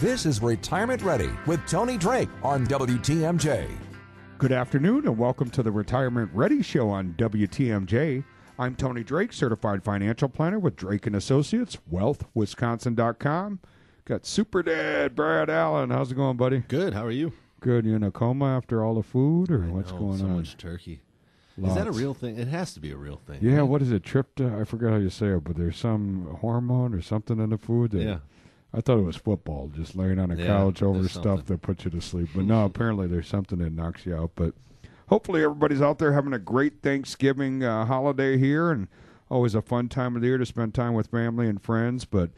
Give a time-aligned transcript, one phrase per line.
[0.00, 3.68] This is Retirement Ready with Tony Drake on WTMJ.
[4.38, 8.22] Good afternoon and welcome to the Retirement Ready Show on WTMJ.
[8.58, 13.60] I'm Tony Drake, certified financial planner with Drake and Associates, wealthwisconsin.com.
[14.04, 15.90] Got super dad Brad Allen.
[15.90, 16.60] How's it going, buddy?
[16.68, 16.94] Good.
[16.94, 17.32] How are you?
[17.60, 17.84] Good.
[17.84, 20.36] You in a coma after all the food, or I what's know, going so on?
[20.36, 21.00] much turkey.
[21.60, 22.38] Is that a real thing?
[22.38, 23.38] It has to be a real thing.
[23.42, 23.56] Yeah.
[23.56, 23.62] right?
[23.62, 24.04] What is it?
[24.04, 24.60] Tripta?
[24.60, 27.90] I forgot how you say it, but there's some hormone or something in the food.
[27.90, 28.18] That Yeah.
[28.72, 31.44] I thought it was football, just laying on a Yeah, couch over stuff something.
[31.46, 32.28] that puts you to sleep.
[32.34, 34.32] But no, apparently there's something that knocks you out.
[34.34, 34.54] But
[35.08, 38.88] hopefully everybody's out there having a great Thanksgiving uh, holiday here, and
[39.30, 42.04] always a fun time of the year to spend time with family and friends.
[42.04, 42.30] But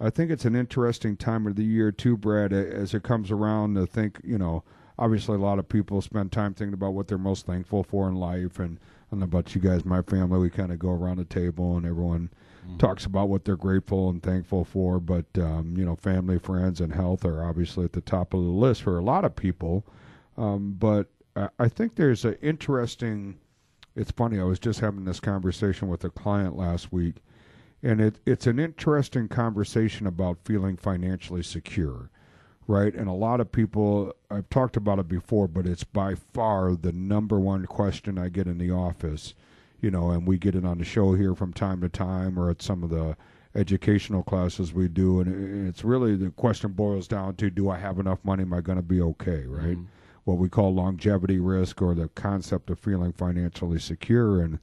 [0.00, 3.74] I think it's an interesting time of the year too, Brad, as it comes around
[3.74, 4.20] to think.
[4.24, 4.64] You know,
[4.98, 8.14] obviously a lot of people spend time thinking about what they're most thankful for in
[8.14, 11.18] life, and I don't know about you guys, my family, we kind of go around
[11.18, 12.30] the table and everyone
[12.78, 15.00] talks about what they're grateful and thankful for.
[15.00, 18.50] But um, you know, family, friends, and health are obviously at the top of the
[18.50, 19.84] list for a lot of people.
[20.36, 23.38] Um, but I, I think there's an interesting.
[23.96, 24.40] It's funny.
[24.40, 27.16] I was just having this conversation with a client last week,
[27.82, 32.10] and it, it's an interesting conversation about feeling financially secure,
[32.66, 32.92] right?
[32.92, 34.14] And a lot of people.
[34.30, 38.48] I've talked about it before, but it's by far the number one question I get
[38.48, 39.34] in the office
[39.84, 42.48] you know, and we get it on the show here from time to time or
[42.48, 43.14] at some of the
[43.54, 45.20] educational classes we do.
[45.20, 48.44] And it's really the question boils down to do I have enough money?
[48.44, 49.44] Am I going to be okay?
[49.46, 49.76] Right?
[49.76, 49.84] Mm-hmm.
[50.24, 54.40] What we call longevity risk or the concept of feeling financially secure.
[54.40, 54.58] And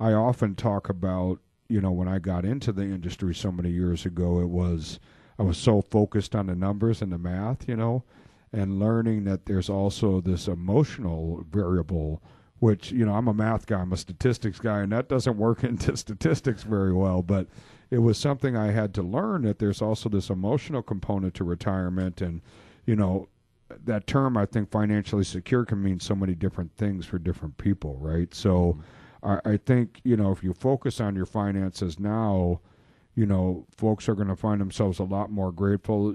[0.00, 4.06] I often talk about, you know, when I got into the industry so many years
[4.06, 4.98] ago, it was,
[5.38, 8.02] I was so focused on the numbers and the math, you know,
[8.50, 12.22] and learning that there's also this emotional variable
[12.60, 15.64] which you know I'm a math guy, I'm a statistics guy, and that doesn't work
[15.64, 17.22] into statistics very well.
[17.22, 17.48] But
[17.90, 22.20] it was something I had to learn that there's also this emotional component to retirement,
[22.20, 22.40] and
[22.86, 23.28] you know
[23.84, 27.96] that term I think financially secure can mean so many different things for different people,
[27.98, 28.32] right?
[28.34, 28.78] So
[29.22, 29.48] mm-hmm.
[29.48, 32.60] I, I think you know if you focus on your finances now,
[33.14, 36.14] you know folks are going to find themselves a lot more grateful.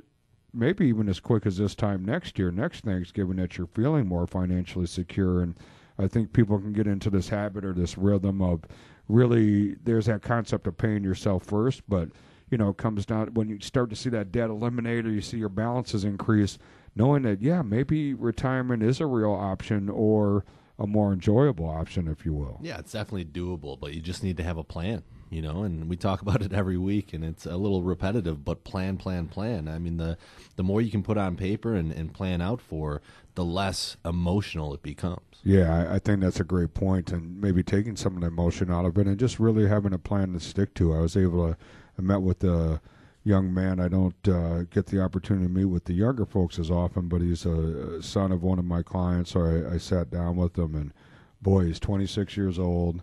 [0.51, 4.25] Maybe even as quick as this time next year, next Thanksgiving, that you're feeling more
[4.25, 5.55] financially secure and
[5.99, 8.61] I think people can get into this habit or this rhythm of
[9.07, 12.09] really there's that concept of paying yourself first, but
[12.49, 15.21] you know, it comes down when you start to see that debt eliminate or you
[15.21, 16.57] see your balances increase,
[16.95, 20.45] knowing that yeah, maybe retirement is a real option or
[20.79, 22.59] a more enjoyable option, if you will.
[22.61, 25.63] Yeah, it's definitely doable, but you just need to have a plan, you know.
[25.63, 29.27] And we talk about it every week, and it's a little repetitive, but plan, plan,
[29.27, 29.67] plan.
[29.67, 30.17] I mean, the
[30.55, 33.01] the more you can put on paper and, and plan out for,
[33.35, 35.21] the less emotional it becomes.
[35.43, 38.71] Yeah, I, I think that's a great point, and maybe taking some of the emotion
[38.71, 40.93] out of it, and just really having a plan to stick to.
[40.93, 41.57] I was able to.
[41.97, 42.81] I met with a
[43.23, 43.79] young man.
[43.79, 47.21] I don't uh, get the opportunity to meet with the younger folks as often, but
[47.21, 49.31] he's a, a son of one of my clients.
[49.31, 50.93] So I, I sat down with him, and
[51.41, 53.01] boy, he's 26 years old.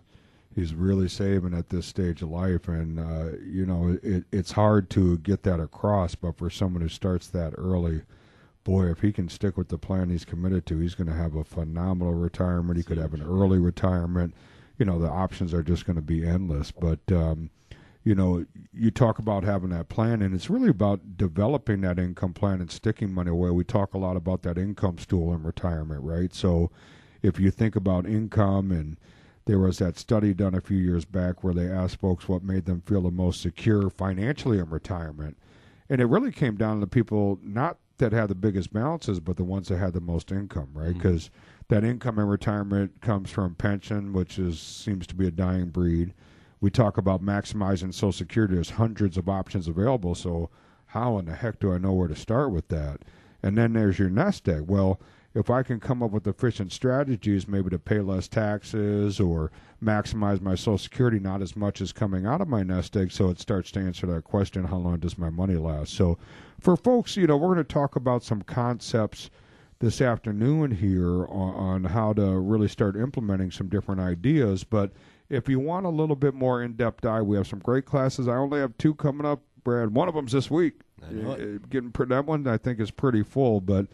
[0.57, 4.89] He's really saving at this stage of life, and uh, you know it, it's hard
[4.89, 6.15] to get that across.
[6.15, 8.01] But for someone who starts that early,
[8.63, 11.35] boy, if he can stick with the plan he's committed to, he's going to have
[11.35, 12.75] a phenomenal retirement.
[12.75, 14.33] He could have an early retirement.
[14.79, 16.71] You know, the options are just going to be endless.
[16.71, 17.51] But, um,
[18.03, 18.43] you know,
[18.73, 22.71] you talk about having that plan, and it's really about developing that income plan and
[22.71, 23.51] sticking money away.
[23.51, 26.33] We talk a lot about that income stool in retirement, right?
[26.33, 26.71] So
[27.21, 28.97] if you think about income and
[29.47, 32.65] there was that study done a few years back where they asked folks what made
[32.65, 35.37] them feel the most secure financially in retirement.
[35.89, 39.37] And it really came down to the people not that had the biggest balances, but
[39.37, 40.89] the ones that had the most income, right?
[40.89, 40.99] Mm-hmm.
[40.99, 41.29] Because
[41.69, 46.13] that income in retirement comes from pension, which is seems to be a dying breed.
[46.59, 48.55] We talk about maximizing Social Security.
[48.55, 50.13] There's hundreds of options available.
[50.13, 50.49] So
[50.87, 53.01] how in the heck do I know where to start with that?
[53.41, 54.63] And then there's your nest egg.
[54.67, 54.99] Well,
[55.33, 59.51] if I can come up with efficient strategies, maybe to pay less taxes or
[59.83, 63.29] maximize my Social Security, not as much as coming out of my nest egg, so
[63.29, 65.93] it starts to answer that question: How long does my money last?
[65.93, 66.17] So,
[66.59, 69.29] for folks, you know, we're going to talk about some concepts
[69.79, 74.63] this afternoon here on, on how to really start implementing some different ideas.
[74.63, 74.91] But
[75.29, 78.27] if you want a little bit more in-depth dive, we have some great classes.
[78.27, 79.93] I only have two coming up, Brad.
[79.93, 80.81] One of them's this week.
[81.03, 83.85] Uh, getting that one, I think, is pretty full, but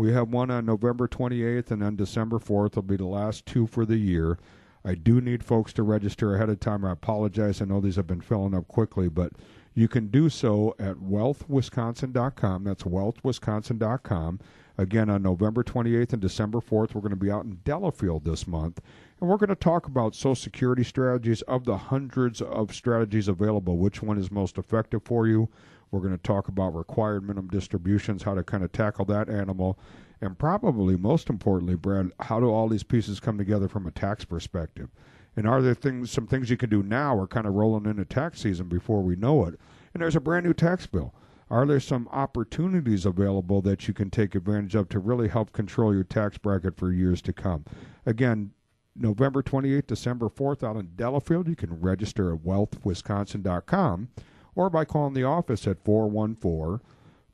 [0.00, 3.66] we have one on November 28th, and then December 4th will be the last two
[3.66, 4.38] for the year.
[4.82, 6.86] I do need folks to register ahead of time.
[6.86, 7.60] I apologize.
[7.60, 9.32] I know these have been filling up quickly, but
[9.74, 12.64] you can do so at wealthwisconsin.com.
[12.64, 14.40] That's wealthwisconsin.com.
[14.78, 18.46] Again, on November 28th and December 4th, we're going to be out in Delafield this
[18.46, 18.80] month.
[19.20, 23.76] And we're going to talk about Social Security strategies of the hundreds of strategies available.
[23.76, 25.50] Which one is most effective for you?
[25.90, 29.78] We're going to talk about required minimum distributions, how to kind of tackle that animal.
[30.20, 34.24] And probably most importantly, Brad, how do all these pieces come together from a tax
[34.24, 34.90] perspective?
[35.36, 37.16] And are there things, some things you can do now?
[37.16, 39.58] We're kind of rolling into tax season before we know it.
[39.94, 41.14] And there's a brand new tax bill.
[41.48, 45.92] Are there some opportunities available that you can take advantage of to really help control
[45.92, 47.64] your tax bracket for years to come?
[48.06, 48.52] Again,
[48.94, 51.48] November 28th, December 4th out in Delafield.
[51.48, 54.08] You can register at wealthwisconsin.com
[54.54, 56.80] or by calling the office at 414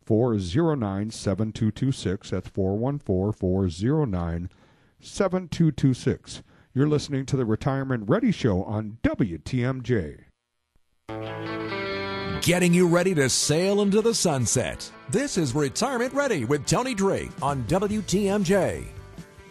[0.04, 2.30] 409 7226.
[2.30, 4.50] That's 414 409
[5.00, 6.42] 7226.
[6.74, 10.24] You're listening to the Retirement Ready Show on WTMJ
[12.46, 14.88] getting you ready to sail into the sunset.
[15.10, 18.86] This is Retirement Ready with Tony Drake on WTMJ.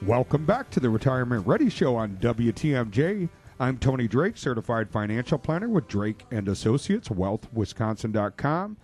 [0.03, 3.27] Welcome back to the Retirement Ready Show on WTMJ.
[3.59, 8.77] I'm Tony Drake, certified financial planner with Drake and Associates, wealthwisconsin.com.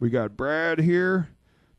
[0.00, 1.30] We got Brad here.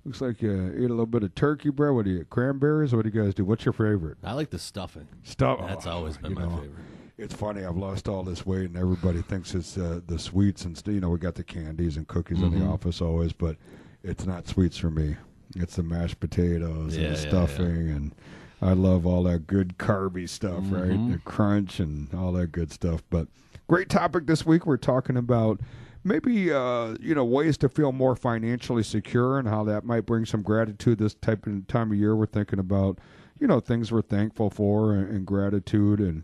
[0.06, 1.94] Looks like you ate a little bit of turkey Brad.
[1.94, 2.94] What do you cranberries?
[2.94, 3.46] What do you guys do?
[3.46, 4.18] What's your favorite?
[4.24, 5.08] I like the stuffing.
[5.24, 5.60] Stuff.
[5.68, 6.86] That's oh, always been my know, favorite
[7.20, 7.66] it's funny.
[7.66, 11.10] I've lost all this weight, and everybody thinks it's uh, the sweets and you know
[11.10, 12.48] we got the candies and cookies mm-hmm.
[12.48, 12.74] in the mm-hmm.
[12.74, 13.58] office always, but
[14.04, 15.18] it's not sweets for me.
[15.56, 17.96] It's the mashed potatoes yeah, and the yeah, stuffing, yeah.
[17.96, 18.16] and
[18.62, 20.76] I love all that good carby stuff, mm-hmm.
[20.76, 21.12] right?
[21.12, 23.04] The crunch and all that good stuff.
[23.10, 23.28] But
[23.68, 24.66] great topic this week.
[24.66, 25.62] We're talking about
[26.04, 30.26] maybe uh, you know ways to feel more financially secure and how that might bring
[30.26, 32.16] some gratitude this type of time of year.
[32.16, 33.00] We're thinking about
[33.40, 36.24] you know things we're thankful for and, and gratitude and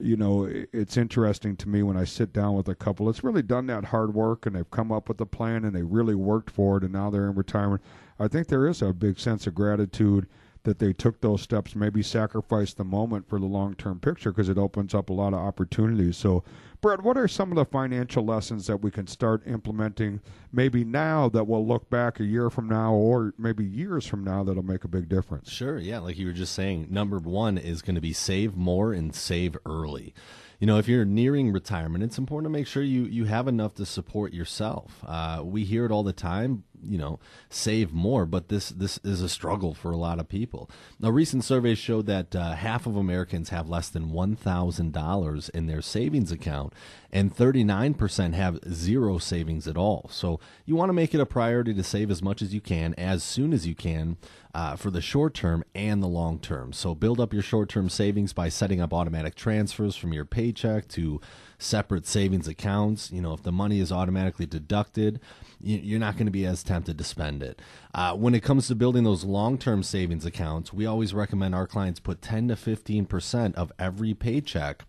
[0.00, 3.42] you know, it's interesting to me when I sit down with a couple that's really
[3.42, 6.50] done that hard work and they've come up with a plan and they really worked
[6.50, 7.82] for it and now they're in retirement.
[8.18, 10.26] I think there is a big sense of gratitude
[10.64, 14.48] that they took those steps, maybe sacrificed the moment for the long term picture because
[14.48, 16.16] it opens up a lot of opportunities.
[16.16, 16.42] So,
[16.80, 20.20] Brett, what are some of the financial lessons that we can start implementing
[20.52, 24.42] maybe now that we'll look back a year from now or maybe years from now
[24.42, 25.50] that'll make a big difference?
[25.50, 25.98] Sure, yeah.
[26.00, 29.56] Like you were just saying, number one is going to be save more and save
[29.64, 30.14] early
[30.60, 33.74] you know, if you're nearing retirement, it's important to make sure you, you have enough
[33.74, 35.04] to support yourself.
[35.06, 37.18] Uh, we hear it all the time you know
[37.48, 40.70] save more but this this is a struggle for a lot of people
[41.02, 45.82] a recent survey showed that uh, half of americans have less than $1000 in their
[45.82, 46.72] savings account
[47.14, 50.08] and 39% have zero savings at all.
[50.10, 52.92] So you want to make it a priority to save as much as you can
[52.94, 54.16] as soon as you can
[54.52, 56.72] uh, for the short term and the long term.
[56.72, 60.88] So build up your short term savings by setting up automatic transfers from your paycheck
[60.88, 61.20] to
[61.56, 63.12] separate savings accounts.
[63.12, 65.20] You know if the money is automatically deducted
[65.60, 67.60] you're not going to be as tempted to spend it.
[67.94, 71.66] Uh, when it comes to building those long term savings accounts, we always recommend our
[71.66, 74.84] clients put 10 to 15% of every paycheck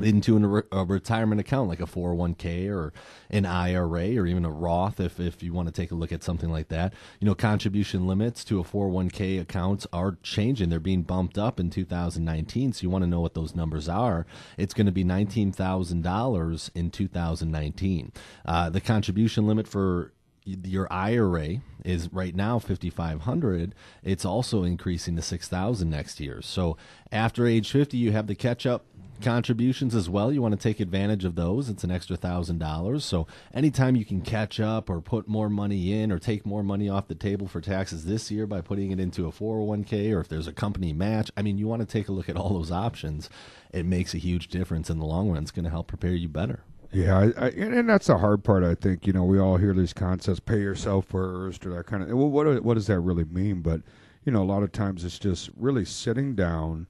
[0.00, 2.92] into an, a retirement account like a 401k or
[3.30, 6.22] an IRA or even a Roth if, if you want to take a look at
[6.22, 6.92] something like that.
[7.20, 10.68] You know, contribution limits to a 401k accounts are changing.
[10.68, 12.72] They're being bumped up in 2019.
[12.72, 14.26] So you want to know what those numbers are.
[14.58, 18.12] It's going to be $19,000 in 2019.
[18.44, 20.12] Uh, the contribution limit for
[20.44, 26.76] your IRA is right now 5500 it's also increasing to 6000 next year so
[27.10, 28.84] after age 50 you have the catch up
[29.22, 30.32] contributions as well.
[30.32, 31.68] You want to take advantage of those.
[31.68, 33.04] It's an extra thousand dollars.
[33.04, 36.88] So anytime you can catch up or put more money in or take more money
[36.88, 40.28] off the table for taxes this year by putting it into a 401k or if
[40.28, 42.70] there's a company match, I mean, you want to take a look at all those
[42.70, 43.30] options.
[43.72, 45.42] It makes a huge difference in the long run.
[45.42, 46.60] It's going to help prepare you better.
[46.94, 48.62] Yeah, I, I, and that's the hard part.
[48.62, 52.02] I think you know we all hear these concepts: pay yourself first, or that kind
[52.02, 52.10] of.
[52.10, 53.62] Well, what what does that really mean?
[53.62, 53.82] But
[54.24, 56.86] you know, a lot of times it's just really sitting down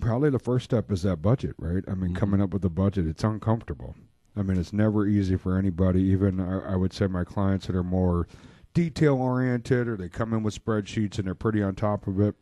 [0.00, 1.82] probably the first step is that budget, right?
[1.88, 2.14] I mean, mm-hmm.
[2.14, 3.94] coming up with a budget, it's uncomfortable.
[4.36, 6.02] I mean, it's never easy for anybody.
[6.02, 8.28] Even I, I, would say my clients that are more
[8.74, 12.34] detail oriented or they come in with spreadsheets and they're pretty on top of it,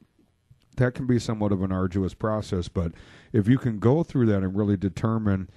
[0.77, 2.67] that can be somewhat of an arduous process.
[2.67, 2.93] But
[3.33, 5.49] if you can go through that and really determine,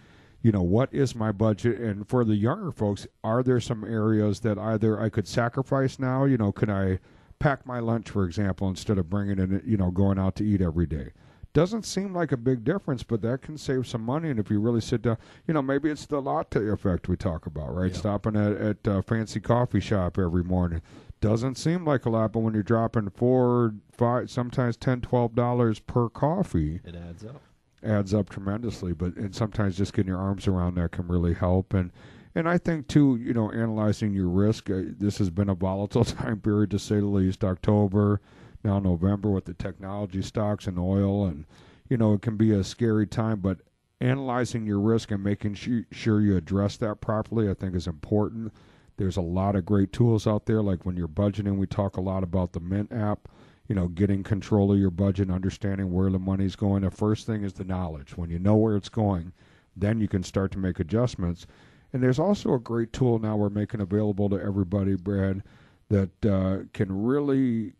[0.41, 4.39] you know, what is my budget, and for the younger folks, are there some areas
[4.41, 6.25] that either I could sacrifice now?
[6.25, 6.99] You know, can I
[7.39, 10.61] pack my lunch, for example, instead of bringing it, you know, going out to eat
[10.61, 11.11] every day?
[11.53, 14.29] Doesn't seem like a big difference, but that can save some money.
[14.29, 15.17] And if you really sit down,
[15.47, 17.91] you know, maybe it's the latte effect we talk about, right?
[17.91, 17.97] Yeah.
[17.97, 20.81] Stopping at at a fancy coffee shop every morning
[21.19, 25.79] doesn't seem like a lot, but when you're dropping four, five, sometimes ten, twelve dollars
[25.79, 27.41] per coffee, It adds up.
[27.83, 28.93] Adds up tremendously.
[28.93, 31.73] But and sometimes just getting your arms around that can really help.
[31.73, 31.91] And
[32.35, 34.69] and I think too, you know, analyzing your risk.
[34.69, 37.43] Uh, this has been a volatile time period to say the least.
[37.43, 38.21] October,
[38.63, 41.45] now November with the technology stocks and oil, and
[41.89, 43.39] you know, it can be a scary time.
[43.39, 43.59] But
[43.99, 48.53] analyzing your risk and making su- sure you address that properly, I think, is important.
[48.97, 50.61] There's a lot of great tools out there.
[50.61, 53.27] Like when you're budgeting, we talk a lot about the Mint app.
[53.67, 56.83] You know, getting control of your budget, understanding where the money's going.
[56.83, 58.15] The first thing is the knowledge.
[58.15, 59.33] When you know where it's going,
[59.75, 61.45] then you can start to make adjustments.
[61.93, 65.43] And there's also a great tool now we're making available to everybody, Brad,
[65.89, 67.73] that uh, can really,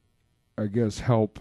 [0.58, 1.40] I guess, help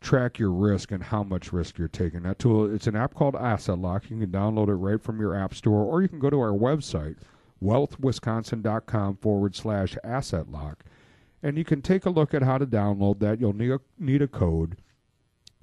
[0.00, 2.22] track your risk and how much risk you're taking.
[2.22, 4.10] That tool, it's an app called Asset Lock.
[4.10, 6.52] You can download it right from your app store, or you can go to our
[6.52, 7.16] website,
[7.62, 10.84] wealthwisconsin.com forward slash asset lock,
[11.44, 13.38] and you can take a look at how to download that.
[13.38, 14.78] You'll need a, need a code.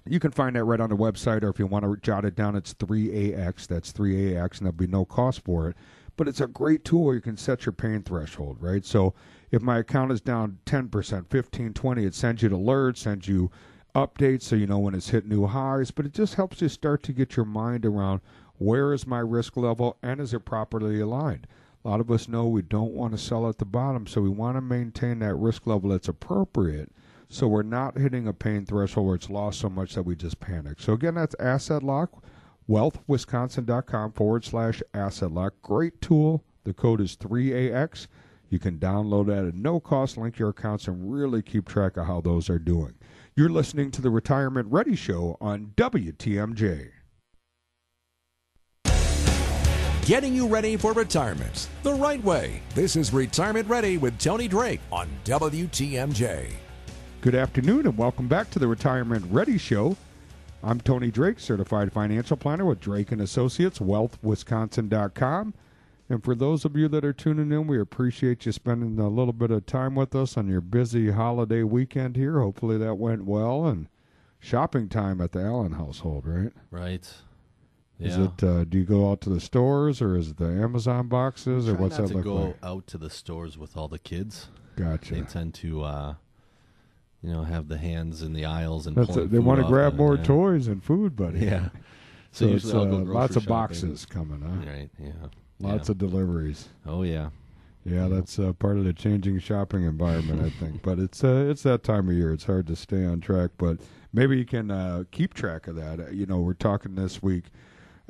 [0.06, 2.36] You can find that right on the website, or if you want to jot it
[2.36, 3.66] down, it's 3AX.
[3.66, 5.76] That's 3AX, and there'll be no cost for it.
[6.18, 8.86] But it's a great tool you can set your pain threshold, right?
[8.86, 9.16] So
[9.50, 13.50] if my account is down 10%, 15, 20, it sends you alerts, sends you
[13.96, 15.90] updates so you know when it's hit new highs.
[15.90, 18.22] But it just helps you start to get your mind around
[18.60, 21.48] where is my risk level and is it properly aligned.
[21.84, 24.30] A lot of us know we don't want to sell at the bottom, so we
[24.30, 26.92] want to maintain that risk level that's appropriate
[27.32, 30.42] so we're not hitting a pain threshold where it's lost so much that we just
[30.42, 30.82] panic.
[30.82, 32.22] So again, that's Asset Lock,
[32.70, 35.54] wealthwisconsin.com forward slash asset lock.
[35.62, 36.44] Great tool.
[36.66, 38.08] The code is 3AX.
[38.50, 42.06] You can download that at no cost, link your accounts, and really keep track of
[42.06, 42.96] how those are doing.
[43.34, 46.90] You're listening to the Retirement Ready Show on WTMJ.
[50.12, 52.62] Getting you ready for retirement the right way.
[52.76, 56.48] This is Retirement Ready with Tony Drake on WTMJ.
[57.22, 59.96] Good afternoon and welcome back to the Retirement Ready Show.
[60.64, 65.54] I'm Tony Drake, certified financial planner with Drake and Associates, wealthwisconsin.com.
[66.10, 69.32] And for those of you that are tuning in, we appreciate you spending a little
[69.32, 72.42] bit of time with us on your busy holiday weekend here.
[72.42, 73.88] Hopefully that went well and
[74.42, 76.52] shopping time at the Allen household, right?
[76.70, 77.10] Right.
[78.02, 78.26] Is Yeah.
[78.26, 81.68] it uh, do you go out to the stores or is it the Amazon boxes
[81.70, 82.58] or Try what's not that to look go like?
[82.64, 84.48] out to the stores with all the kids.
[84.76, 85.14] Gotcha.
[85.16, 86.16] They tend to, uh,
[87.22, 89.96] you know, have the hands in the aisles and That's pulling they want to grab
[89.96, 90.24] more yeah.
[90.24, 91.40] toys and food, buddy.
[91.40, 91.70] Yeah.
[92.34, 93.50] So, So, it's usually uh, lots of shopping.
[93.54, 94.72] boxes coming, huh?
[94.72, 94.90] Right.
[94.98, 95.12] Yeah.
[95.60, 95.92] Lots yeah.
[95.92, 96.70] of deliveries.
[96.86, 97.32] Oh yeah.
[97.84, 100.82] Yeah, that's uh, part of the changing shopping environment, I think.
[100.88, 102.32] But it's uh, it's that time of year.
[102.32, 103.80] It's hard to stay on track, but
[104.14, 106.00] maybe you can uh, keep track of that.
[106.00, 107.46] Uh, You know, we're talking this week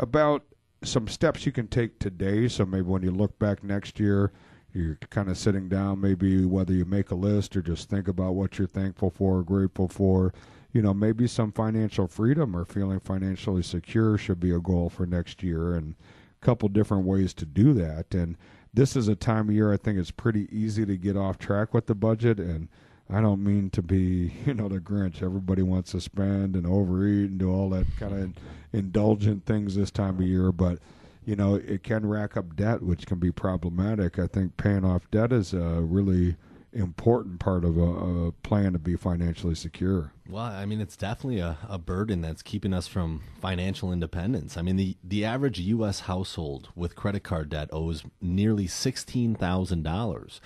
[0.01, 0.43] about
[0.83, 2.47] some steps you can take today.
[2.47, 4.31] So maybe when you look back next year,
[4.73, 6.01] you're kind of sitting down.
[6.01, 9.43] Maybe whether you make a list or just think about what you're thankful for, or
[9.43, 10.33] grateful for.
[10.73, 15.05] You know, maybe some financial freedom or feeling financially secure should be a goal for
[15.05, 15.95] next year, and
[16.41, 18.15] a couple different ways to do that.
[18.15, 18.37] And
[18.73, 21.73] this is a time of year I think it's pretty easy to get off track
[21.73, 22.69] with the budget and
[23.11, 25.21] I don't mean to be, you know, the Grinch.
[25.21, 28.33] Everybody wants to spend and overeat and do all that kind of
[28.73, 30.79] indulgent things this time of year, but
[31.23, 34.17] you know, it can rack up debt, which can be problematic.
[34.17, 36.35] I think paying off debt is a really
[36.73, 40.13] important part of a, a plan to be financially secure.
[40.27, 44.57] Well, I mean, it's definitely a, a burden that's keeping us from financial independence.
[44.57, 46.01] I mean, the, the average U.S.
[46.01, 50.39] household with credit card debt owes nearly $16,000.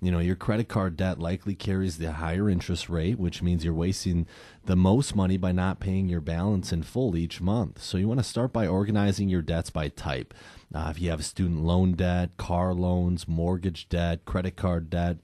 [0.00, 3.74] You know, your credit card debt likely carries the higher interest rate, which means you're
[3.74, 4.26] wasting
[4.64, 7.82] the most money by not paying your balance in full each month.
[7.82, 10.34] So you want to start by organizing your debts by type.
[10.72, 15.16] Uh, if you have student loan debt, car loans, mortgage debt, credit card debt,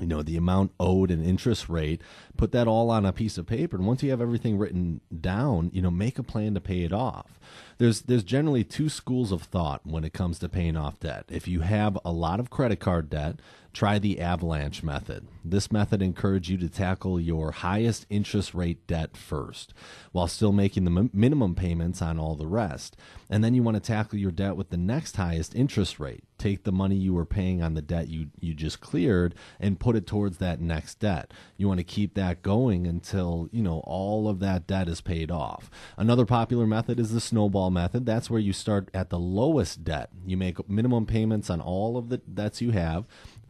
[0.00, 2.00] you know the amount owed and interest rate
[2.36, 5.70] put that all on a piece of paper and once you have everything written down
[5.72, 7.38] you know make a plan to pay it off
[7.78, 11.46] there's there's generally two schools of thought when it comes to paying off debt if
[11.46, 13.36] you have a lot of credit card debt
[13.74, 15.26] try the avalanche method.
[15.44, 19.74] This method encourages you to tackle your highest interest rate debt first,
[20.12, 22.96] while still making the minimum payments on all the rest.
[23.28, 26.22] And then you want to tackle your debt with the next highest interest rate.
[26.38, 29.96] Take the money you were paying on the debt you, you just cleared and put
[29.96, 31.32] it towards that next debt.
[31.56, 35.30] You want to keep that going until, you know, all of that debt is paid
[35.30, 35.70] off.
[35.96, 38.06] Another popular method is the snowball method.
[38.06, 40.10] That's where you start at the lowest debt.
[40.26, 43.04] You make minimum payments on all of the debts you have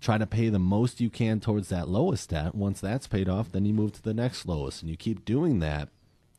[0.04, 2.54] try to pay the most you can towards that lowest debt.
[2.54, 5.60] Once that's paid off, then you move to the next lowest, and you keep doing
[5.60, 5.88] that.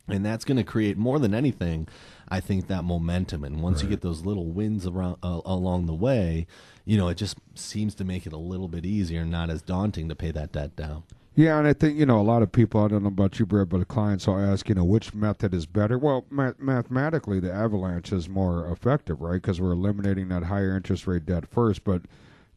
[0.07, 1.87] And that's going to create more than anything,
[2.29, 3.43] I think, that momentum.
[3.43, 3.85] And once right.
[3.85, 6.45] you get those little wins around uh, along the way,
[6.85, 9.63] you know, it just seems to make it a little bit easier and not as
[9.63, 11.01] daunting to pay that debt down.
[11.33, 12.81] Yeah, and I think you know a lot of people.
[12.81, 15.53] I don't know about you, Brad, but the clients will ask, you know, which method
[15.55, 15.97] is better.
[15.97, 19.41] Well, ma- mathematically, the avalanche is more effective, right?
[19.41, 21.83] Because we're eliminating that higher interest rate debt first.
[21.83, 22.03] But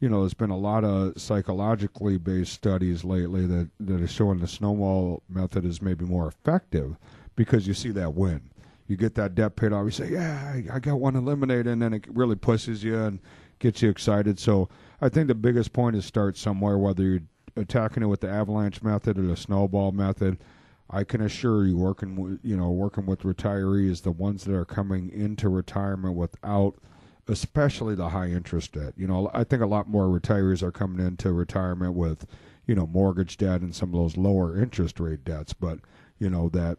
[0.00, 4.38] you know, there's been a lot of psychologically based studies lately that, that are showing
[4.38, 6.96] the snowball method is maybe more effective
[7.34, 8.50] because you see that win.
[8.86, 11.92] You get that debt paid off, you say, Yeah, I, got one eliminated, and then
[11.92, 13.18] it really pushes you and
[13.58, 14.38] gets you excited.
[14.38, 14.68] So
[15.00, 17.20] I think the biggest point is start somewhere, whether you're
[17.56, 20.38] attacking it with the avalanche method or the snowball method.
[20.90, 24.64] I can assure you, working with you know working with retirees, the ones that are
[24.64, 26.76] coming into retirement without
[27.28, 28.94] especially the high interest debt.
[28.96, 32.26] You know, I think a lot more retirees are coming into retirement with,
[32.66, 35.80] you know, mortgage debt and some of those lower interest rate debts, but
[36.18, 36.78] you know that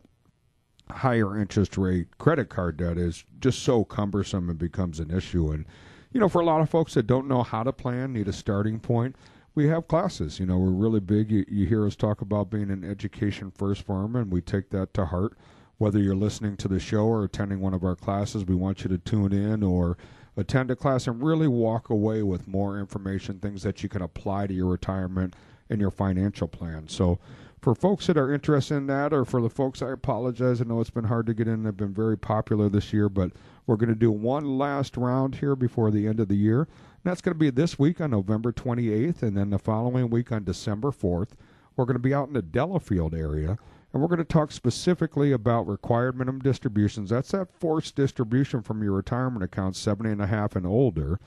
[0.90, 5.52] higher interest rate credit card debt is just so cumbersome and becomes an issue.
[5.52, 5.66] And
[6.12, 8.34] you know for a lot of folks that don't know how to plan need a
[8.34, 9.16] starting point
[9.56, 10.40] we have classes.
[10.40, 11.32] You know we're really big.
[11.32, 14.94] You, you hear us talk about being an education first firm and we take that
[14.96, 15.38] to heart.
[15.78, 18.90] Whether you're listening to the show or attending one of our classes we want you
[18.90, 19.98] to tune in or
[20.38, 24.48] attend a class and really walk away with more information, things that you can apply
[24.48, 25.36] to your retirement
[25.70, 26.88] and your financial plan.
[26.88, 27.20] So,
[27.62, 30.62] for folks that are interested in that, or for the folks, I apologize.
[30.62, 31.64] I know it's been hard to get in.
[31.64, 33.34] They've been very popular this year, but
[33.68, 36.62] we're going to do one last round here before the end of the year.
[36.62, 40.32] And that's going to be this week on November 28th, and then the following week
[40.32, 41.32] on December 4th.
[41.76, 43.58] We're going to be out in the Delafield area
[43.92, 47.10] and we're going to talk specifically about required minimum distributions.
[47.10, 51.20] That's that forced distribution from your retirement account, 70 and a half and older,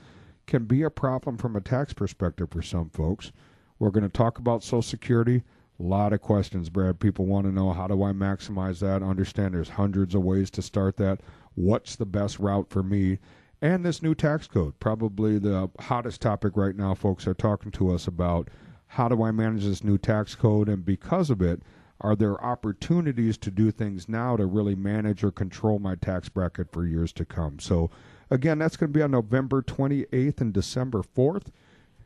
[0.47, 3.31] can be a problem from a tax perspective for some folks.
[3.79, 5.43] We're going to talk about Social Security.
[5.79, 6.99] A lot of questions, Brad.
[6.99, 9.03] People want to know how do I maximize that?
[9.03, 11.19] Understand there's hundreds of ways to start that.
[11.55, 13.19] What's the best route for me?
[13.61, 16.93] And this new tax code, probably the hottest topic right now.
[16.93, 18.49] Folks are talking to us about
[18.87, 21.61] how do I manage this new tax code, and because of it,
[22.01, 26.71] are there opportunities to do things now to really manage or control my tax bracket
[26.71, 27.59] for years to come?
[27.59, 27.89] So,
[28.29, 31.47] again, that's going to be on November 28th and December 4th.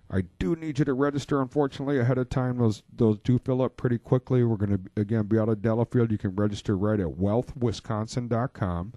[0.10, 2.60] I do need you to register, unfortunately, ahead of time.
[2.60, 4.44] Those those do fill up pretty quickly.
[4.44, 6.12] We're going to, again, be out of Delafield.
[6.12, 8.94] You can register right at wealthwisconsin.com.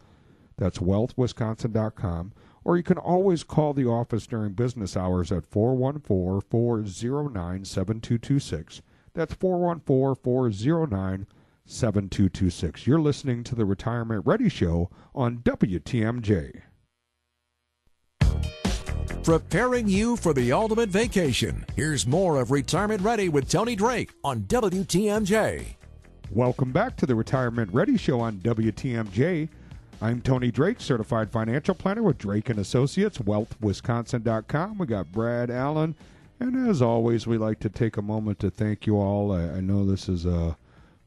[0.57, 2.33] That's wealthwisconsin.com.
[2.63, 8.83] Or you can always call the office during business hours at 414 409 7226.
[9.15, 11.27] That's 414 409
[11.65, 12.87] 7226.
[12.87, 16.63] You're listening to the Retirement Ready Show on WTMJ.
[19.23, 21.65] Preparing you for the ultimate vacation.
[21.77, 25.77] Here's more of Retirement Ready with Tony Drake on WTMJ.
[26.31, 29.49] Welcome back to the Retirement Ready Show on WTMJ.
[30.01, 34.79] I'm Tony Drake, certified financial planner with Drake and Associates, wealthwisconsin.com.
[34.79, 35.95] We got Brad Allen
[36.41, 39.31] and as always, we like to take a moment to thank you all.
[39.33, 40.57] I, I know this is a,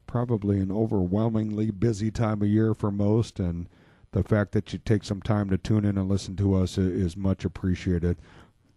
[0.06, 3.68] probably an overwhelmingly busy time of year for most, and
[4.12, 7.16] the fact that you take some time to tune in and listen to us is
[7.16, 8.16] much appreciated.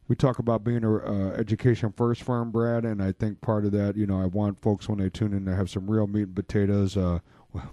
[0.08, 3.72] We talk about being a uh, education first firm, Brad, and I think part of
[3.74, 6.24] that, you know, I want folks when they tune in to have some real meat
[6.24, 6.98] and potatoes.
[6.98, 7.20] Uh,
[7.54, 7.70] well,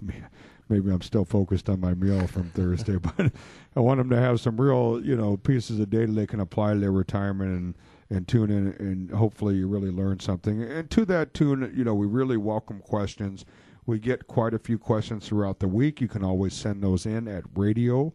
[0.69, 3.31] maybe I'm still focused on my meal from Thursday, but
[3.75, 6.73] I want them to have some real, you know, pieces of data they can apply
[6.73, 7.75] to their retirement and
[8.11, 10.61] and tune in and hopefully you really learn something.
[10.61, 13.45] And to that tune, you know, we really welcome questions.
[13.87, 16.01] We get quite a few questions throughout the week.
[16.01, 18.13] You can always send those in at radio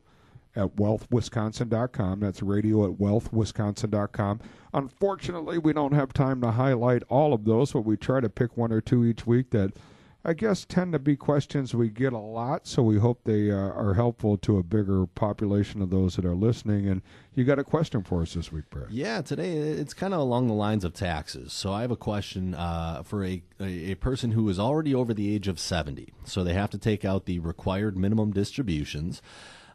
[0.54, 2.20] at wealthwisconsin.com.
[2.20, 4.40] That's radio at wealthwisconsin.com.
[4.72, 8.56] Unfortunately, we don't have time to highlight all of those, but we try to pick
[8.56, 9.72] one or two each week that–
[10.22, 13.56] I guess tend to be questions we get a lot, so we hope they uh,
[13.56, 16.86] are helpful to a bigger population of those that are listening.
[16.86, 17.00] And
[17.34, 18.90] you got a question for us this week, Brett?
[18.90, 21.54] Yeah, today it's kind of along the lines of taxes.
[21.54, 25.14] So I have a question uh, for a, a, a person who is already over
[25.14, 26.12] the age of 70.
[26.24, 29.22] So they have to take out the required minimum distributions.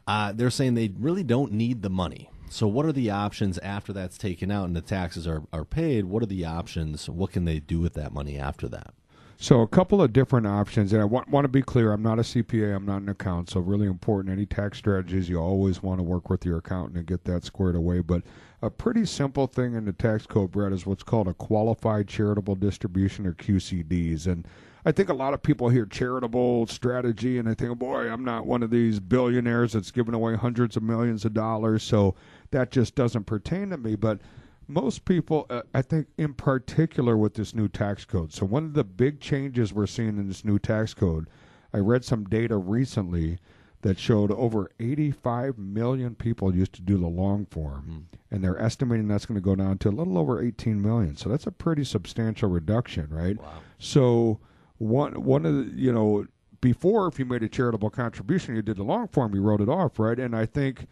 [0.06, 2.30] Uh, they're saying they really don't need the money.
[2.48, 6.04] So, what are the options after that's taken out and the taxes are, are paid?
[6.04, 7.08] What are the options?
[7.08, 8.94] What can they do with that money after that?
[9.38, 11.92] So a couple of different options, and I want, want to be clear.
[11.92, 12.74] I'm not a CPA.
[12.74, 13.50] I'm not an accountant.
[13.50, 14.32] So really important.
[14.32, 17.76] Any tax strategies, you always want to work with your accountant and get that squared
[17.76, 18.00] away.
[18.00, 18.22] But
[18.62, 22.54] a pretty simple thing in the tax code, Brett, is what's called a qualified charitable
[22.54, 24.26] distribution or QCDs.
[24.26, 24.48] And
[24.86, 28.46] I think a lot of people hear charitable strategy and they think, boy, I'm not
[28.46, 31.82] one of these billionaires that's giving away hundreds of millions of dollars.
[31.82, 32.14] So
[32.52, 33.96] that just doesn't pertain to me.
[33.96, 34.20] But
[34.68, 38.32] most people, uh, I think, in particular with this new tax code.
[38.32, 41.28] So, one of the big changes we're seeing in this new tax code,
[41.72, 43.38] I read some data recently
[43.82, 48.18] that showed over 85 million people used to do the long form, mm.
[48.30, 51.16] and they're estimating that's going to go down to a little over 18 million.
[51.16, 53.38] So, that's a pretty substantial reduction, right?
[53.38, 53.58] Wow.
[53.78, 54.40] So,
[54.78, 56.26] one one of the, you know,
[56.60, 59.68] before if you made a charitable contribution, you did the long form, you wrote it
[59.68, 60.18] off, right?
[60.18, 60.86] And I think,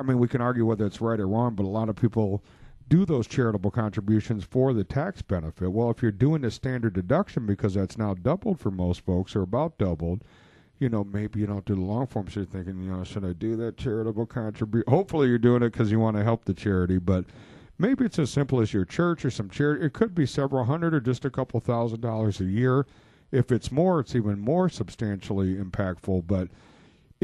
[0.00, 2.42] I mean, we can argue whether it's right or wrong, but a lot of people
[2.88, 5.70] do those charitable contributions for the tax benefit.
[5.70, 9.42] Well, if you're doing a standard deduction because that's now doubled for most folks or
[9.42, 10.22] about doubled,
[10.78, 12.28] you know, maybe you don't do the long form.
[12.28, 14.90] So you're thinking, you know, should I do that charitable contribution?
[14.90, 17.24] Hopefully you're doing it because you want to help the charity, but
[17.78, 19.86] maybe it's as simple as your church or some charity.
[19.86, 22.86] It could be several hundred or just a couple thousand dollars a year.
[23.32, 26.26] If it's more, it's even more substantially impactful.
[26.26, 26.48] But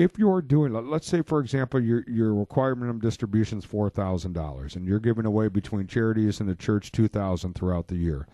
[0.01, 4.33] if you're doing, let's say, for example, your your required minimum distribution is four thousand
[4.33, 8.27] dollars, and you're giving away between charities and the church two thousand throughout the year,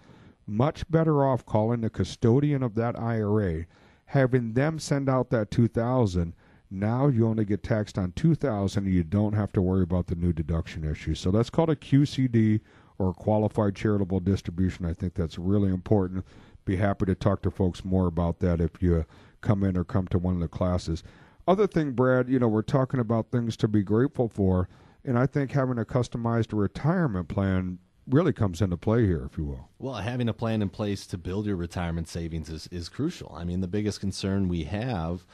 [0.47, 3.67] much better off calling the custodian of that IRA,
[4.07, 6.35] having them send out that two thousand.
[6.71, 10.07] Now you only get taxed on two thousand, and you don't have to worry about
[10.07, 11.17] the new deduction issue.
[11.17, 12.61] So that's called a QCD
[12.99, 14.87] or a qualified charitable distribution.
[14.87, 16.25] I think that's really important.
[16.65, 19.05] Be happy to talk to folks more about that if you
[19.41, 21.03] come in or come to one of the classes
[21.47, 24.69] other thing, Brad, you know, we're talking about things to be grateful for,
[25.05, 27.79] and I think having a customized retirement plan
[28.09, 29.69] really comes into play here, if you will.
[29.79, 33.35] Well, having a plan in place to build your retirement savings is, is crucial.
[33.35, 35.25] I mean, the biggest concern we have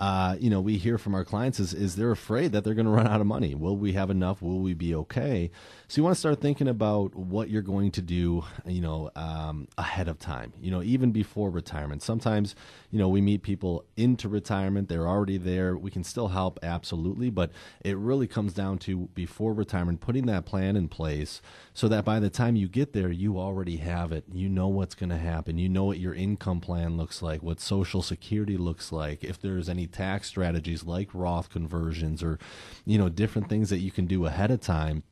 [0.00, 2.86] uh, you know, we hear from our clients is, is they're afraid that they're going
[2.86, 3.54] to run out of money.
[3.54, 4.40] Will we have enough?
[4.40, 5.50] Will we be okay?
[5.88, 9.66] So you want to start thinking about what you're going to do, you know, um,
[9.76, 12.02] ahead of time, you know, even before retirement.
[12.02, 12.54] Sometimes,
[12.92, 14.88] you know, we meet people into retirement.
[14.88, 15.76] They're already there.
[15.76, 17.30] We can still help, absolutely.
[17.30, 17.50] But
[17.84, 21.42] it really comes down to before retirement, putting that plan in place
[21.74, 24.24] so that by the time you get there, you already have it.
[24.32, 25.58] You know what's going to happen.
[25.58, 29.68] You know what your income plan looks like, what Social Security looks like, if there's
[29.68, 32.38] any tax strategies like Roth conversions or,
[32.84, 35.02] you know, different things that you can do ahead of time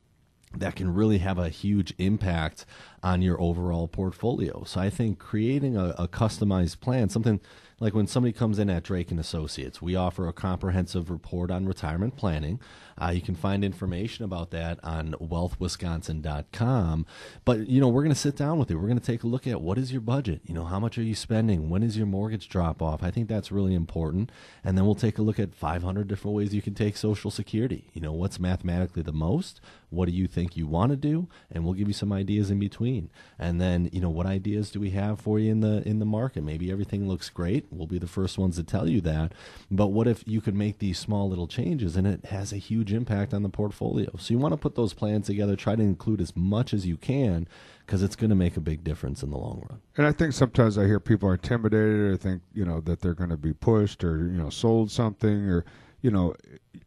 [0.55, 2.65] that can really have a huge impact
[3.03, 4.65] on your overall portfolio.
[4.65, 7.41] So I think creating a, a, customized plan, something
[7.79, 11.67] like when somebody comes in at Drake and Associates, we offer a comprehensive report on
[11.67, 12.59] retirement planning.
[12.99, 17.05] Uh, you can find information about that on wealthwisconsin.com.
[17.45, 18.79] But, you know, we're going to sit down with you.
[18.79, 20.41] We're going to take a look at what is your budget?
[20.47, 21.69] You know, how much are you spending?
[21.69, 23.03] When is your mortgage drop off?
[23.03, 24.33] I think that's really important.
[24.65, 27.91] And then we'll take a look at 500 different ways you can take Social Security.
[27.93, 29.61] You know, what's mathematically the most?
[29.91, 31.29] What do you think you want to do?
[31.51, 33.11] And we'll give you some ideas in between.
[33.39, 36.07] And then, you know, what ideas do we have for you in the in the
[36.07, 36.43] market?
[36.43, 37.67] Maybe everything looks great.
[37.71, 39.33] We'll be the first ones to tell you that.
[39.71, 42.93] But what if you could make these small little changes and it has a huge
[42.93, 44.11] impact on the portfolio?
[44.19, 46.97] So you want to put those plans together, try to include as much as you
[46.97, 47.49] can
[47.87, 49.81] because it's going to make a big difference in the long run.
[49.97, 53.15] And I think sometimes I hear people are intimidated or think, you know, that they're
[53.15, 55.65] going to be pushed or, you know, sold something or
[56.07, 56.37] you know,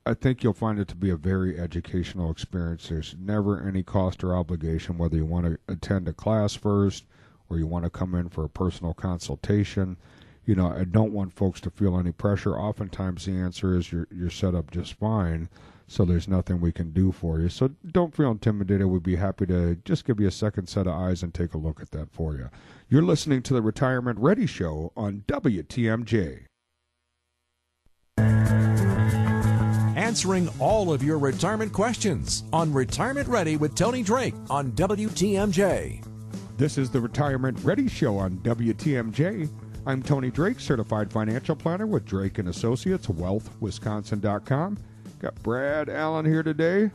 [0.05, 2.88] I think you'll find it to be a very educational experience.
[2.88, 7.03] There's never any cost or obligation, whether you want to attend a class first
[7.49, 9.97] or you want to come in for a personal consultation.
[10.45, 12.58] You know, I don't want folks to feel any pressure.
[12.58, 15.49] Oftentimes, the answer is you're you're set up just fine,
[15.86, 17.49] so there's nothing we can do for you.
[17.49, 18.88] So don't feel intimidated.
[18.88, 21.58] We'd be happy to just give you a second set of eyes and take a
[21.58, 22.49] look at that for you.
[22.88, 26.45] You're listening to the Retirement Ready Show on WTMJ.
[30.09, 36.03] Answering all of your retirement questions on Retirement Ready with Tony Drake on WTMJ.
[36.57, 39.47] This is the Retirement Ready Show on WTMJ.
[39.85, 44.79] I'm Tony Drake, certified financial planner with Drake and Associates, wealthwisconsin.com.
[45.19, 46.89] Got Brad Allen here today.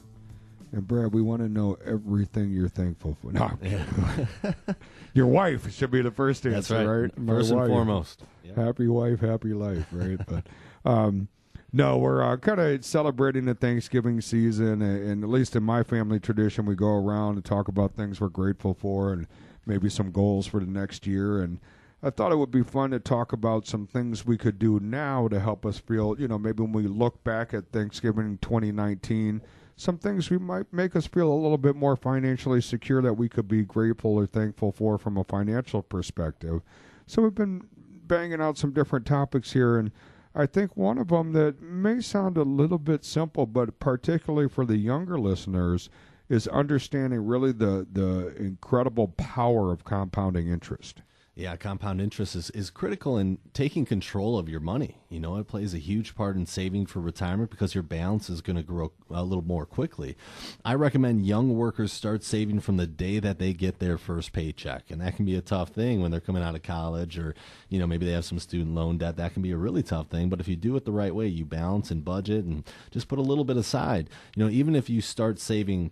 [0.72, 3.30] And Brad, we want to know everything you're thankful for.
[3.30, 3.48] No,
[5.14, 7.02] your wife should be the first answer, That's right?
[7.02, 7.16] right?
[7.18, 7.60] My First wife.
[7.66, 8.24] and foremost.
[8.42, 8.56] Yep.
[8.56, 10.18] Happy wife, happy life, right?
[10.26, 10.44] but
[10.84, 11.28] um,
[11.74, 15.82] no, we're uh, kind of celebrating the Thanksgiving season, and, and, at least in my
[15.82, 19.26] family tradition, we go around and talk about things we're grateful for, and
[19.66, 21.42] maybe some goals for the next year.
[21.42, 21.58] And
[22.00, 25.26] I thought it would be fun to talk about some things we could do now
[25.26, 29.42] to help us feel, you know, maybe when we look back at Thanksgiving 2019,
[29.74, 33.28] some things we might make us feel a little bit more financially secure that we
[33.28, 36.62] could be grateful or thankful for from a financial perspective.
[37.08, 37.66] So we've been
[38.06, 39.90] banging out some different topics here, and
[40.34, 44.64] I think one of them that may sound a little bit simple, but particularly for
[44.64, 45.88] the younger listeners,
[46.28, 51.02] is understanding really the the incredible power of compounding interest.
[51.36, 54.98] Yeah, compound interest is, is critical in taking control of your money.
[55.08, 58.40] You know, it plays a huge part in saving for retirement because your balance is
[58.40, 60.16] going to grow a little more quickly.
[60.64, 64.92] I recommend young workers start saving from the day that they get their first paycheck.
[64.92, 67.34] And that can be a tough thing when they're coming out of college or,
[67.68, 69.16] you know, maybe they have some student loan debt.
[69.16, 70.28] That can be a really tough thing.
[70.28, 73.18] But if you do it the right way, you balance and budget and just put
[73.18, 74.08] a little bit aside.
[74.36, 75.90] You know, even if you start saving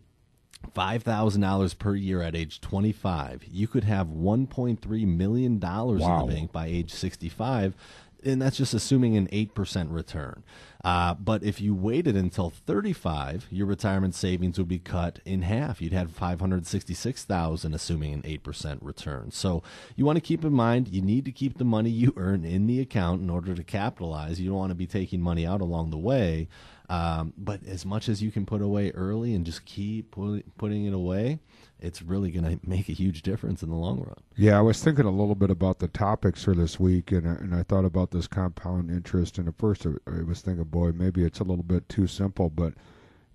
[0.74, 5.90] $5,000 per year at age 25, you could have $1.3 million wow.
[5.94, 7.74] in the bank by age 65.
[8.24, 10.44] And that's just assuming an 8% return.
[10.84, 15.80] Uh, but if you waited until 35, your retirement savings would be cut in half.
[15.80, 19.30] You'd have 566,000 assuming an 8% return.
[19.32, 19.62] So
[19.96, 22.66] you want to keep in mind you need to keep the money you earn in
[22.66, 24.40] the account in order to capitalize.
[24.40, 26.48] You don't want to be taking money out along the way.
[26.88, 30.84] Um, but as much as you can put away early and just keep pu- putting
[30.84, 31.38] it away,
[31.80, 34.16] it's really going to make a huge difference in the long run.
[34.36, 37.54] Yeah, I was thinking a little bit about the topics for this week, and and
[37.54, 39.38] I thought about this compound interest.
[39.38, 42.74] And at first, I was thinking, boy, maybe it's a little bit too simple, but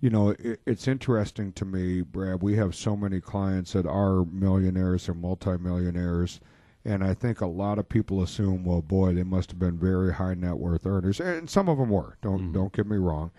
[0.00, 2.42] you know, it, it's interesting to me, Brad.
[2.42, 6.40] We have so many clients that are millionaires or multimillionaires.
[6.84, 10.14] And I think a lot of people assume, well, boy, they must have been very
[10.14, 12.16] high net worth earners, and some of them were.
[12.22, 12.52] Don't mm-hmm.
[12.52, 13.30] don't get me wrong,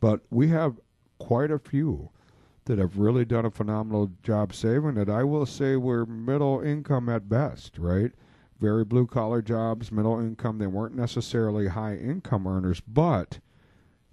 [0.00, 0.78] but we have
[1.18, 2.10] quite a few
[2.66, 4.94] that have really done a phenomenal job saving.
[4.94, 8.12] That I will say were middle income at best, right?
[8.60, 10.58] Very blue collar jobs, middle income.
[10.58, 13.40] They weren't necessarily high income earners, but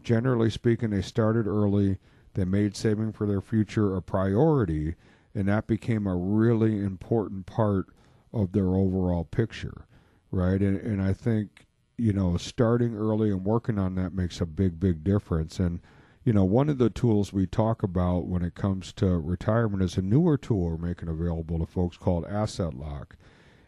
[0.04, 2.00] generally speaking, they started early.
[2.34, 4.96] They made saving for their future a priority,
[5.36, 7.88] and that became a really important part
[8.34, 9.86] of their overall picture,
[10.32, 10.62] right?
[10.62, 11.66] And and I think
[11.98, 15.60] you know starting early and working on that makes a big big difference.
[15.60, 15.80] And
[16.24, 19.98] you know one of the tools we talk about when it comes to retirement is
[19.98, 23.18] a newer tool we're making available to folks called Asset Lock.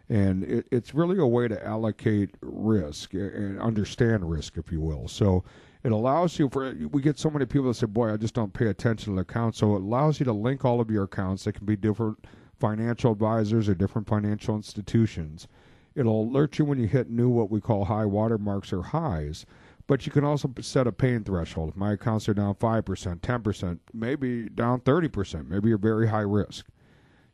[0.10, 5.08] And it, it's really a way to allocate risk and understand risk, if you will.
[5.08, 5.44] So
[5.84, 8.54] it allows you for we get so many people that say boy i just don't
[8.54, 11.44] pay attention to the accounts so it allows you to link all of your accounts
[11.44, 12.26] that can be different
[12.64, 15.50] financial advisors or different financial institutions.
[15.96, 19.46] It'll alert you when you hit new what we call high water marks or highs.
[19.86, 21.72] But you can also set a pain threshold.
[21.72, 26.66] If my accounts are down 5%, 10%, maybe down 30%, maybe you're very high risk.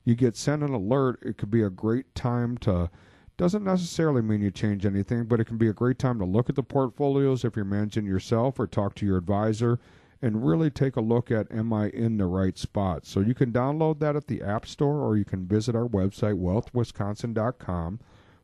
[0.04, 1.20] You get sent an alert.
[1.22, 2.90] It could be a great time to,
[3.38, 6.50] doesn't necessarily mean you change anything, but it can be a great time to look
[6.50, 9.80] at the portfolios if you're managing yourself or talk to your advisor
[10.22, 13.06] and really take a look at am I in the right spot.
[13.06, 16.36] So you can download that at the App Store or you can visit our website,
[16.36, 18.00] wealthwisconsin.com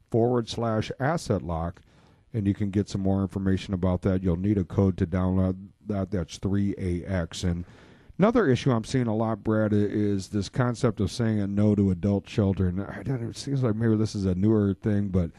[0.09, 1.81] forward slash asset lock,
[2.33, 4.23] and you can get some more information about that.
[4.23, 6.11] You'll need a code to download that.
[6.11, 7.43] That's 3AX.
[7.43, 7.65] And
[8.17, 11.91] another issue I'm seeing a lot, Brad, is this concept of saying a no to
[11.91, 12.79] adult children.
[12.79, 15.31] I don't, It seems like maybe this is a newer thing, but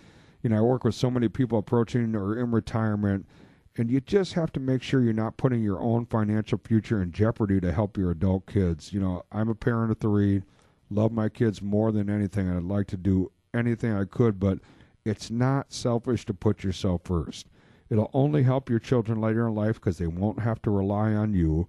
[0.43, 3.27] you know, I work with so many people approaching or in retirement
[3.77, 7.13] and you just have to make sure you're not putting your own financial future in
[7.13, 8.93] jeopardy to help your adult kids.
[8.93, 10.43] You know, I'm a parent of three,
[10.91, 14.59] love my kids more than anything, and I'd like to do anything I could, but
[15.05, 17.47] it's not selfish to put yourself first.
[17.91, 21.35] It'll only help your children later in life because they won't have to rely on
[21.35, 21.69] you.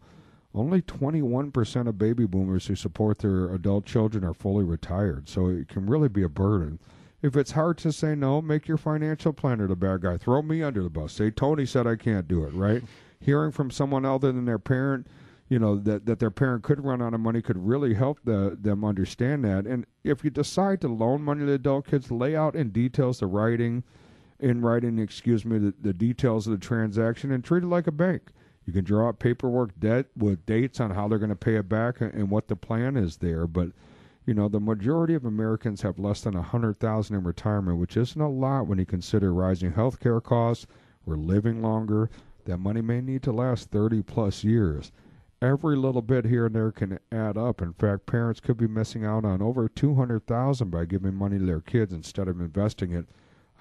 [0.55, 5.67] Only 21% of baby boomers who support their adult children are fully retired, so it
[5.67, 6.79] can really be a burden.
[7.21, 10.17] If it's hard to say no, make your financial planner the bad guy.
[10.17, 11.13] Throw me under the bus.
[11.13, 12.83] Say Tony said I can't do it, right?
[13.19, 15.07] Hearing from someone other than their parent,
[15.49, 18.55] you know, that, that their parent could run out of money could really help the,
[18.61, 19.65] them understand that.
[19.65, 23.27] And if you decide to loan money to adult kids, lay out in details the
[23.27, 23.83] writing,
[24.39, 27.91] in writing, excuse me, the, the details of the transaction and treat it like a
[27.91, 28.29] bank.
[28.65, 31.69] You can draw up paperwork debt with dates on how they're going to pay it
[31.69, 33.47] back and, and what the plan is there.
[33.47, 33.69] But
[34.27, 37.95] you know, the majority of Americans have less than a hundred thousand in retirement, which
[37.95, 40.67] isn't a lot when you consider rising health care costs.
[41.05, 42.09] We're living longer.
[42.43, 44.91] That money may need to last thirty plus years.
[45.41, 47.61] Every little bit here and there can add up.
[47.61, 51.39] In fact, parents could be missing out on over two hundred thousand by giving money
[51.39, 53.05] to their kids instead of investing it.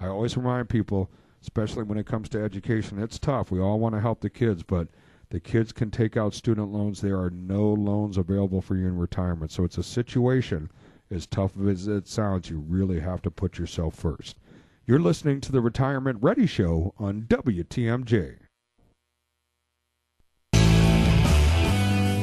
[0.01, 1.09] I always remind people,
[1.41, 3.51] especially when it comes to education, it's tough.
[3.51, 4.89] We all want to help the kids, but
[5.29, 7.01] the kids can take out student loans.
[7.01, 9.51] There are no loans available for you in retirement.
[9.51, 10.71] So it's a situation,
[11.11, 14.37] as tough as it sounds, you really have to put yourself first.
[14.85, 18.37] You're listening to the Retirement Ready Show on WTMJ.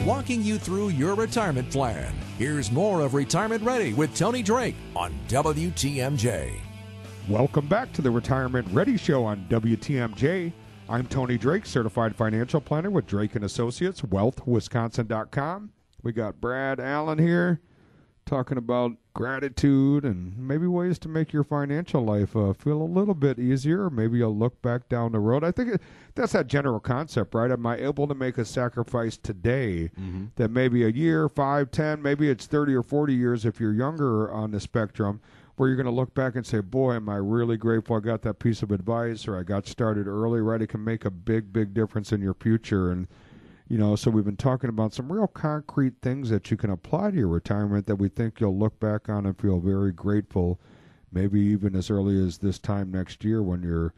[0.05, 2.13] walking you through your retirement plan.
[2.39, 6.53] Here's more of Retirement Ready with Tony Drake on WTMJ.
[7.29, 10.53] Welcome back to the Retirement Ready Show on WTMJ.
[10.89, 15.71] I'm Tony Drake, certified financial planner with Drake and Associates, wealthwisconsin.com.
[16.03, 17.61] We got Brad Allen here
[18.27, 23.15] talking about gratitude and maybe ways to make your financial life uh, feel a little
[23.15, 23.89] bit easier.
[23.89, 25.43] Maybe you'll look back down the road.
[25.45, 25.83] I think it,
[26.15, 27.51] that's that general concept, right?
[27.51, 30.27] Am I able to make a sacrifice today Mm-hmm.
[30.37, 34.31] that maybe a year, five, ten, maybe it's 30 or 40 years if you're younger
[34.31, 35.21] on the spectrum,
[35.57, 38.23] where you're going to look back and say, boy, am I really grateful I got
[38.23, 40.61] that piece of advice or I got started early, right?
[40.61, 42.91] It can make a big, big difference in your future.
[42.91, 43.07] And
[43.69, 47.13] you know, so we've been talking about some real concrete things that you can apply
[47.13, 50.61] to your retirement that we think you'll look back on and feel very grateful,
[51.11, 53.95] maybe even as early as this time next year when you're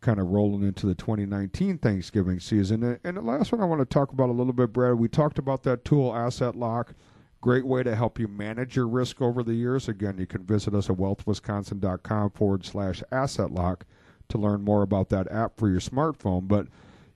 [0.00, 2.98] kind of rolling into the 2019 Thanksgiving season.
[3.04, 5.38] And, the last one I want to talk about a little bit, Brad, we talked
[5.38, 6.94] about that tool, Asset Lock.
[7.40, 9.88] Great way to help you manage your risk over the years.
[9.88, 13.84] Again, you can visit us at wealthwisconsin.com forward slash asset lock
[14.28, 16.48] to learn more about that app for your smartphone.
[16.48, 16.66] But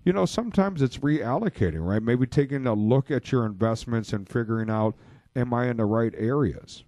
[0.04, 2.02] you know, sometimes it's reallocating, right?
[2.02, 4.94] Maybe taking a look at your investments and figuring out,
[5.37, 6.85] am I in the right areas?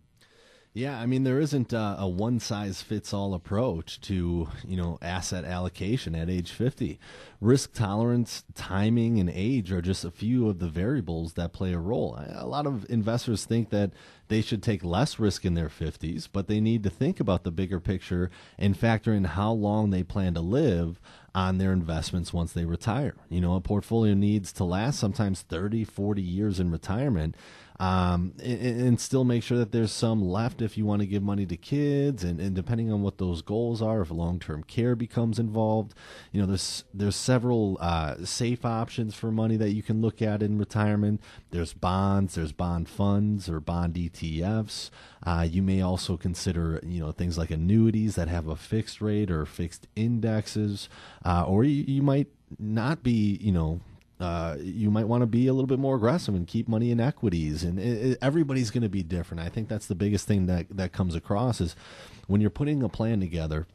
[0.74, 4.96] Yeah, I mean there isn't uh, a one size fits all approach to you know
[5.02, 6.98] asset allocation at age 50.
[7.42, 11.78] Risk tolerance, timing, and age are just a few of the variables that play a
[11.78, 12.18] role.
[12.26, 13.90] A lot of investors think that
[14.28, 17.50] they should take less risk in their 50s, but they need to think about the
[17.50, 20.98] bigger picture and factor in how long they plan to live
[21.34, 23.16] on their investments once they retire.
[23.28, 27.36] You know, a portfolio needs to last sometimes 30, 40 years in retirement
[27.82, 31.20] um, and, and still make sure that there's some left if you want to give
[31.20, 35.40] money to kids, and, and depending on what those goals are, if long-term care becomes
[35.40, 35.92] involved,
[36.30, 40.44] you know, there's there's several uh, safe options for money that you can look at
[40.44, 41.20] in retirement.
[41.50, 44.90] There's bonds, there's bond funds or bond ETFs.
[45.26, 49.28] Uh, you may also consider, you know, things like annuities that have a fixed rate
[49.28, 50.88] or fixed indexes,
[51.24, 52.28] uh, or you, you might
[52.60, 53.80] not be, you know,
[54.22, 57.00] uh, you might want to be a little bit more aggressive and keep money in
[57.00, 57.64] equities.
[57.64, 59.42] And it, it, everybody's going to be different.
[59.42, 61.76] I think that's the biggest thing that that comes across is
[62.26, 63.66] when you're putting a plan together.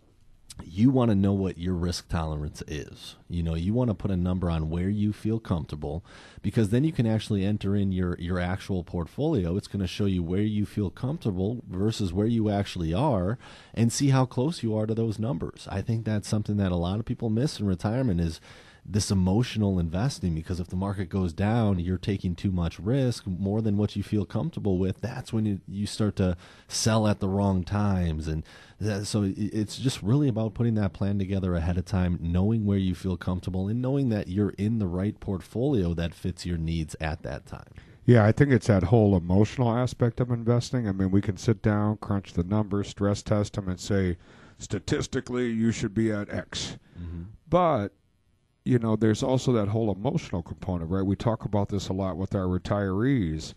[0.65, 3.15] You want to know what your risk tolerance is.
[3.29, 6.03] You know, you want to put a number on where you feel comfortable
[6.41, 9.55] because then you can actually enter in your, your actual portfolio.
[9.55, 13.37] It's going to show you where you feel comfortable versus where you actually are
[13.75, 15.67] and see how close you are to those numbers.
[15.69, 18.41] I think that's something that a lot of people miss in retirement is
[18.89, 23.61] this emotional investing because if the market goes down, you're taking too much risk, more
[23.61, 25.01] than what you feel comfortable with.
[25.01, 26.37] That's when you, you start to
[26.69, 28.29] sell at the wrong times.
[28.29, 28.43] And
[28.79, 32.77] that, so it's just really about putting that plan together ahead of time, knowing where
[32.77, 36.95] you feel comfortable, and knowing that you're in the right portfolio that fits your needs
[37.01, 37.73] at that time.
[38.05, 40.87] Yeah, I think it's that whole emotional aspect of investing.
[40.87, 44.15] I mean, we can sit down, crunch the numbers, stress test them, and say,
[44.59, 46.77] statistically, you should be at X.
[46.97, 47.23] Mm-hmm.
[47.49, 47.89] But
[48.67, 51.05] you know, there's also that whole emotional component, right?
[51.05, 53.53] We talk about this a lot with our retirees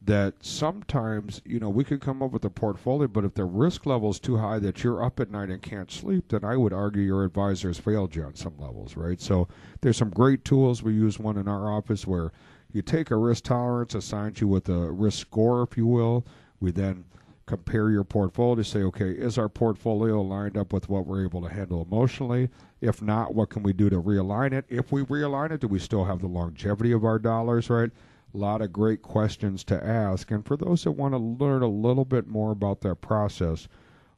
[0.00, 3.84] that sometimes, you know, we could come up with a portfolio, but if the risk
[3.84, 6.72] level is too high that you're up at night and can't sleep, then I would
[6.72, 9.20] argue your advisor has failed you on some levels, right?
[9.20, 9.48] So
[9.80, 10.82] there's some great tools.
[10.82, 12.32] We use one in our office where
[12.72, 16.24] you take a risk tolerance, assigns you with a risk score, if you will.
[16.60, 17.04] We then
[17.46, 21.40] compare your portfolio to say, okay, is our portfolio lined up with what we're able
[21.42, 22.48] to handle emotionally?
[22.80, 24.64] If not, what can we do to realign it?
[24.68, 27.90] If we realign it, do we still have the longevity of our dollars, right?
[28.34, 30.30] A lot of great questions to ask.
[30.32, 33.68] And for those that want to learn a little bit more about that process,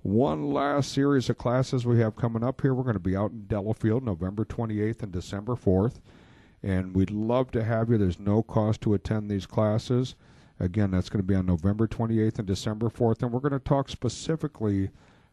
[0.02, 2.72] one last series of classes we have coming up here.
[2.72, 6.00] We're going to be out in Delafield November 28th and December 4th.
[6.62, 7.98] And we'd love to have you.
[7.98, 10.14] There's no cost to attend these classes.
[10.60, 13.22] Again, that's going to be on November 28th and December 4th.
[13.22, 14.90] And we're going to talk specifically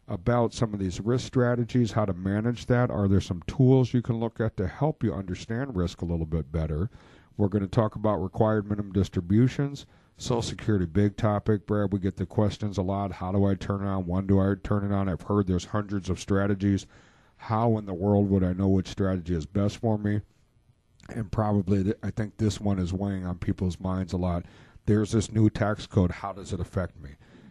[0.08, 2.90] about some of these risk strategies, how to manage that.
[2.90, 6.26] Are there some tools you can look at to help you understand risk a little
[6.26, 6.90] bit better?
[7.36, 9.84] We're going to talk about required minimum distributions.
[10.16, 11.92] Social Security, big topic, Brad.
[11.92, 13.12] We get the questions a lot.
[13.12, 14.06] How do I turn it on?
[14.06, 15.08] When do I turn it on?
[15.08, 16.86] I've heard there's hundreds of strategies.
[17.36, 20.22] How in the world would I know which strategy is best for me?
[21.10, 24.46] And probably, th- I think this one is weighing on people's minds a lot.
[24.86, 26.10] There's this new tax code.
[26.12, 27.10] How does it affect me?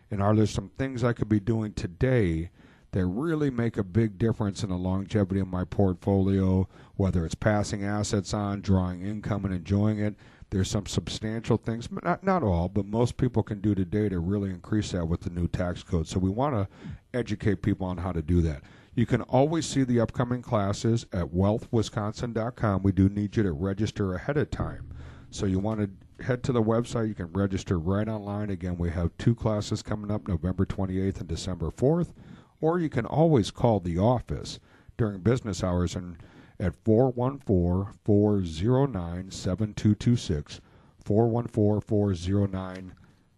[0.10, 2.50] And are there some things I could be doing today
[2.92, 7.84] that really make a big difference in the longevity of my portfolio, whether it's passing
[7.84, 10.16] assets on, drawing income, and enjoying it?
[10.52, 14.52] There's some substantial things, not, not all, but most people can do today to really
[14.52, 16.08] increase that with the new tax code.
[16.08, 16.68] So we want to
[17.14, 18.62] educate people on how to do that.
[18.94, 22.84] You can always see the upcoming classes at wealthwisconsin.com.
[22.84, 24.95] We do need you to register ahead of time.
[25.32, 27.08] So you want to head to the website.
[27.10, 28.50] You can register right online.
[28.50, 32.14] Again, we have two classes coming up November 28th and December 4th.
[32.62, 34.60] Or you can always call the office
[34.98, 36.18] during business hours and
[36.60, 40.62] at 414 409 7226.
[41.04, 42.94] 414 409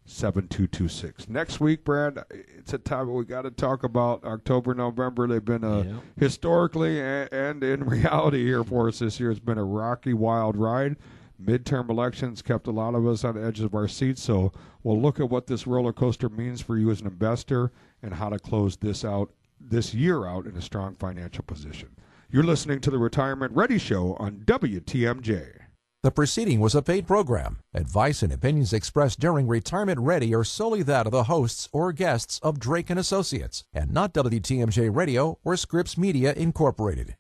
[0.05, 1.27] 7226.
[1.27, 5.27] Next week, Brad, it's a time we got to talk about October, November.
[5.27, 5.93] They've been uh, a, Yeah.
[6.17, 9.31] historically and, and in reality here for us this year.
[9.31, 10.95] It's been a rocky, wild ride.
[11.41, 14.51] Midterm elections kept a lot of us on the edges of our seats, so
[14.83, 17.71] we'll look at what this roller coaster means for you as an investor
[18.01, 21.89] and how to close this out this year out in a strong financial position.
[22.29, 25.59] You're listening to the Retirement Ready Show on WTMJ.
[26.03, 27.59] The proceeding was a paid program.
[27.73, 32.39] Advice and opinions expressed during Retirement Ready are solely that of the hosts or guests
[32.39, 37.15] of Drake and Associates and not WTMJ Radio or Scripps Media Incorporated.